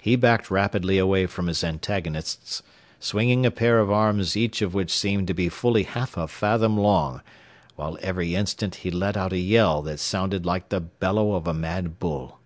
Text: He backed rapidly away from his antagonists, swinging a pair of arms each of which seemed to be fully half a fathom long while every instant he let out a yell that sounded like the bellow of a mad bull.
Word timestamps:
He 0.00 0.16
backed 0.16 0.50
rapidly 0.50 0.96
away 0.96 1.26
from 1.26 1.46
his 1.46 1.62
antagonists, 1.62 2.62
swinging 2.98 3.44
a 3.44 3.50
pair 3.50 3.78
of 3.78 3.90
arms 3.90 4.34
each 4.34 4.62
of 4.62 4.72
which 4.72 4.90
seemed 4.90 5.26
to 5.26 5.34
be 5.34 5.50
fully 5.50 5.82
half 5.82 6.16
a 6.16 6.26
fathom 6.28 6.78
long 6.78 7.20
while 7.76 7.98
every 8.00 8.34
instant 8.34 8.76
he 8.76 8.90
let 8.90 9.18
out 9.18 9.34
a 9.34 9.38
yell 9.38 9.82
that 9.82 10.00
sounded 10.00 10.46
like 10.46 10.70
the 10.70 10.80
bellow 10.80 11.34
of 11.34 11.46
a 11.46 11.52
mad 11.52 11.98
bull. 11.98 12.38